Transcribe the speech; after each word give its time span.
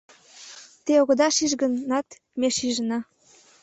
Те 0.85 0.91
огыда 1.01 1.27
шиж 1.37 1.51
гынат, 1.61 2.07
ме 2.39 2.47
шижына. 2.57 2.99